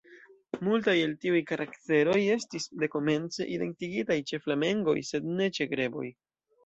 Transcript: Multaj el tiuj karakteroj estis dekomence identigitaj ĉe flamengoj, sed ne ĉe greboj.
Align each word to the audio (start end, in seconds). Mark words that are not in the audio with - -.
Multaj 0.67 0.95
el 1.07 1.11
tiuj 1.25 1.41
karakteroj 1.51 2.17
estis 2.35 2.67
dekomence 2.85 3.47
identigitaj 3.59 4.19
ĉe 4.33 4.41
flamengoj, 4.47 4.97
sed 5.11 5.29
ne 5.37 5.51
ĉe 5.59 5.69
greboj. 5.77 6.09